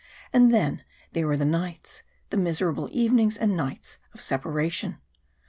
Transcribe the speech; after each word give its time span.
And 0.33 0.51
then 0.51 0.83
there 1.13 1.27
were 1.27 1.37
the 1.37 1.45
nights, 1.45 2.01
the 2.31 2.35
miserable 2.37 2.89
evenings 2.91 3.37
and 3.37 3.55
nights 3.55 3.99
of 4.15 4.19
separation. 4.23 4.97